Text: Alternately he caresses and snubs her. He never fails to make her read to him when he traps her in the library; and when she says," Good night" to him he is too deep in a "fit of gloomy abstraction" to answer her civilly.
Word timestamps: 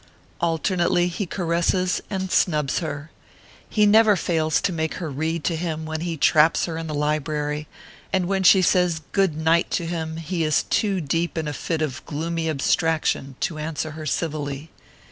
Alternately 0.39 1.07
he 1.09 1.27
caresses 1.27 2.01
and 2.09 2.31
snubs 2.31 2.79
her. 2.79 3.11
He 3.69 3.85
never 3.85 4.15
fails 4.15 4.59
to 4.61 4.73
make 4.73 4.95
her 4.95 5.11
read 5.11 5.43
to 5.43 5.55
him 5.55 5.85
when 5.85 6.01
he 6.01 6.17
traps 6.17 6.65
her 6.65 6.75
in 6.75 6.87
the 6.87 6.95
library; 6.95 7.67
and 8.11 8.25
when 8.25 8.41
she 8.41 8.63
says," 8.63 9.01
Good 9.11 9.37
night" 9.37 9.69
to 9.69 9.85
him 9.85 10.17
he 10.17 10.43
is 10.43 10.63
too 10.63 11.01
deep 11.01 11.37
in 11.37 11.47
a 11.47 11.53
"fit 11.53 11.83
of 11.83 12.03
gloomy 12.07 12.49
abstraction" 12.49 13.35
to 13.41 13.59
answer 13.59 13.91
her 13.91 14.07
civilly. 14.07 14.71